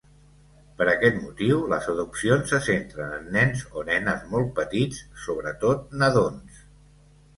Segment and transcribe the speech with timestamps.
[0.77, 6.65] Per aquest motiu, les adopcions se centren en nens o nenes molt petits, sobretot nadons.